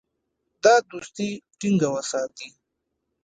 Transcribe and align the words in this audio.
دا 0.63 0.75
دوستي 0.89 1.29
ټینګه 1.59 1.89
وساتي. 1.95 2.49